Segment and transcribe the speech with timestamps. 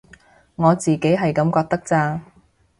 [0.55, 2.21] 我自己係噉覺得咋